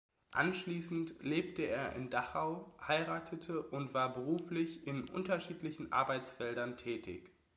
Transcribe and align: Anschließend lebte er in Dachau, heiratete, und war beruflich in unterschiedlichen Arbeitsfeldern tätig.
Anschließend 0.31 1.13
lebte 1.21 1.61
er 1.67 1.95
in 1.95 2.09
Dachau, 2.09 2.75
heiratete, 2.87 3.61
und 3.61 3.93
war 3.93 4.11
beruflich 4.11 4.87
in 4.87 5.07
unterschiedlichen 5.07 5.91
Arbeitsfeldern 5.91 6.75
tätig. 6.75 7.29